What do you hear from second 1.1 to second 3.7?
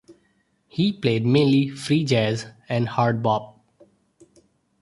mainly free jazz and hard bop.